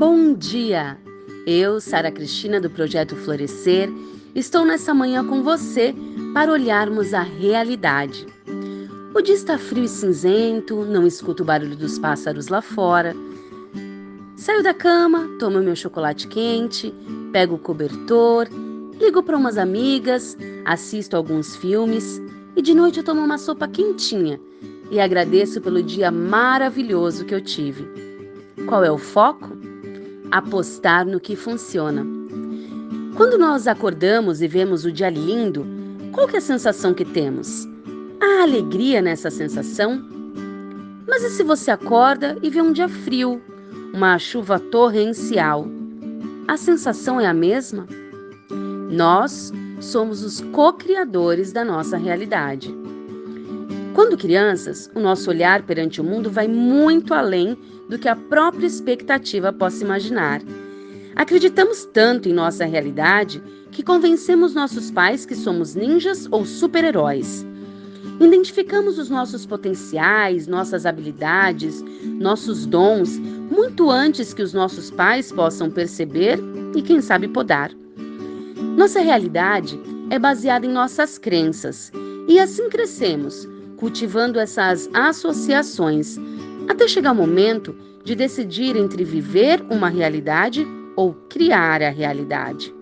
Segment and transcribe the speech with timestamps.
[0.00, 0.96] Bom dia!
[1.46, 3.92] Eu, Sara Cristina, do Projeto Florescer,
[4.34, 5.94] estou nessa manhã com você
[6.32, 8.26] para olharmos a realidade.
[9.14, 13.14] O dia está frio e cinzento, não escuto o barulho dos pássaros lá fora.
[14.36, 16.94] Saio da cama, tomo meu chocolate quente,
[17.30, 18.48] pego o cobertor,
[18.98, 22.22] ligo para umas amigas, assisto alguns filmes
[22.56, 24.40] e de noite eu tomo uma sopa quentinha
[24.90, 27.86] e agradeço pelo dia maravilhoso que eu tive.
[28.66, 29.60] Qual é o foco?
[30.30, 32.06] Apostar no que funciona.
[33.16, 35.66] Quando nós acordamos e vemos o dia lindo,
[36.12, 37.68] qual que é a sensação que temos?
[38.20, 40.02] Há alegria nessa sensação?
[41.08, 43.42] Mas e se você acorda e vê um dia frio,
[43.92, 45.66] uma chuva torrencial?
[46.46, 47.86] A sensação é a mesma?
[48.90, 52.79] Nós somos os co-criadores da nossa realidade.
[54.00, 57.54] Quando crianças, o nosso olhar perante o mundo vai muito além
[57.86, 60.40] do que a própria expectativa possa imaginar.
[61.14, 67.44] Acreditamos tanto em nossa realidade que convencemos nossos pais que somos ninjas ou super-heróis.
[68.18, 75.70] Identificamos os nossos potenciais, nossas habilidades, nossos dons muito antes que os nossos pais possam
[75.70, 76.38] perceber
[76.74, 77.70] e, quem sabe, podar.
[78.78, 81.92] Nossa realidade é baseada em nossas crenças
[82.26, 83.46] e assim crescemos,
[83.80, 86.18] cultivando essas associações,
[86.68, 92.74] até chegar o momento de decidir entre viver uma realidade ou criar a realidade.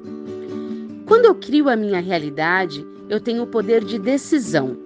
[1.06, 4.76] Quando eu crio a minha realidade, eu tenho o poder de decisão.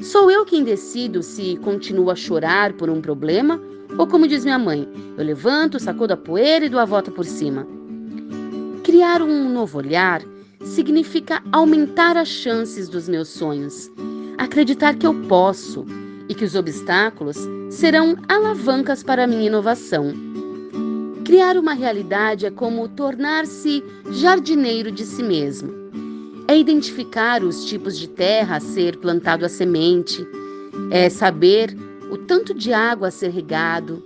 [0.00, 3.60] Sou eu quem decido se continuo a chorar por um problema
[3.98, 7.24] ou, como diz minha mãe, eu levanto, sacudo a poeira e dou a volta por
[7.24, 7.66] cima.
[8.82, 10.22] Criar um novo olhar
[10.62, 13.90] significa aumentar as chances dos meus sonhos,
[14.38, 15.84] acreditar que eu posso
[16.28, 17.36] e que os obstáculos
[17.70, 20.14] serão alavancas para a minha inovação.
[21.24, 25.70] Criar uma realidade é como tornar-se jardineiro de si mesmo.
[26.46, 30.26] É identificar os tipos de terra a ser plantado a semente,
[30.90, 31.76] é saber
[32.10, 34.02] o tanto de água a ser regado,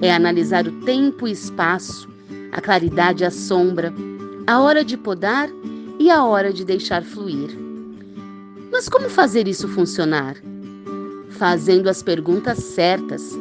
[0.00, 2.08] é analisar o tempo e espaço,
[2.52, 3.92] a claridade e a sombra,
[4.46, 5.48] a hora de podar
[5.98, 7.69] e a hora de deixar fluir.
[8.80, 10.36] Mas como fazer isso funcionar?
[11.32, 13.38] Fazendo as perguntas certas,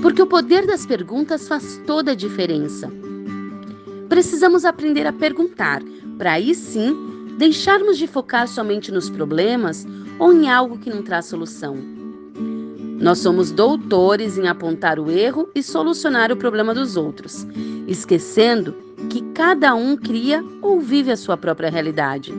[0.00, 2.88] porque o poder das perguntas faz toda a diferença.
[4.08, 5.82] Precisamos aprender a perguntar,
[6.16, 6.96] para aí sim
[7.36, 9.84] deixarmos de focar somente nos problemas
[10.16, 11.76] ou em algo que não traz solução.
[13.00, 17.44] Nós somos doutores em apontar o erro e solucionar o problema dos outros,
[17.88, 18.76] esquecendo
[19.10, 22.32] que cada um cria ou vive a sua própria realidade.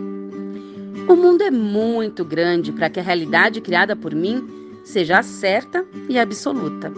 [1.08, 4.48] O mundo é muito grande para que a realidade criada por mim
[4.84, 6.92] seja certa e absoluta.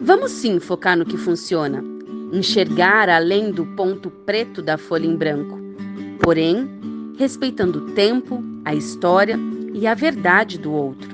[0.00, 1.84] Vamos sim focar no que funciona,
[2.32, 5.58] enxergar além do ponto preto da folha em branco,
[6.20, 6.68] porém,
[7.16, 9.38] respeitando o tempo, a história
[9.74, 11.08] e a verdade do outro.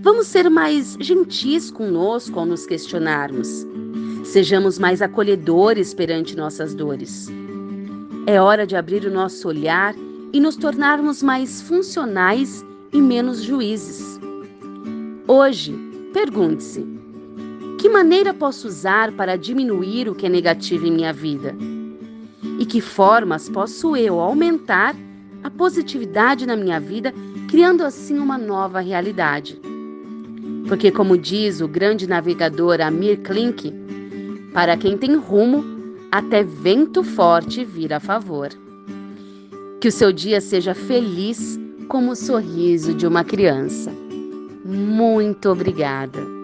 [0.00, 3.66] Vamos ser mais gentis conosco ao nos questionarmos.
[4.24, 7.28] Sejamos mais acolhedores perante nossas dores.
[8.26, 9.94] É hora de abrir o nosso olhar
[10.32, 14.18] e nos tornarmos mais funcionais e menos juízes.
[15.26, 15.74] Hoje,
[16.12, 16.86] pergunte-se:
[17.78, 21.54] que maneira posso usar para diminuir o que é negativo em minha vida?
[22.58, 24.96] E que formas posso eu aumentar
[25.42, 27.14] a positividade na minha vida,
[27.48, 29.60] criando assim uma nova realidade?
[30.66, 33.72] Porque, como diz o grande navegador Amir Klink,
[34.52, 35.64] para quem tem rumo,
[36.10, 38.50] até vento forte vira a favor.
[39.80, 41.58] Que o seu dia seja feliz
[41.88, 43.92] como o sorriso de uma criança.
[44.64, 46.37] Muito obrigada.